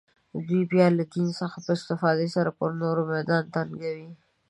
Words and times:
دوی 0.47 0.63
بیا 0.71 0.85
له 0.97 1.03
دین 1.13 1.27
څخه 1.39 1.57
په 1.65 1.71
استفاده 1.77 2.25
سره 2.35 2.49
پر 2.59 2.69
نورو 2.81 3.01
میدان 3.13 3.43
تنګوي 3.55 4.09